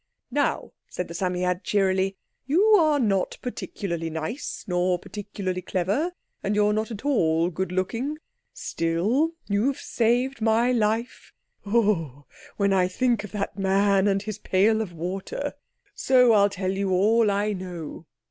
[0.31, 2.17] "Now," said the Psammead cheerily,
[2.47, 8.17] "you are not particularly nice, nor particularly clever, and you're not at all good looking.
[8.51, 12.25] Still, you've saved my life—oh,
[12.57, 17.29] when I think of that man and his pail of water!—so I'll tell you all
[17.29, 18.07] I know.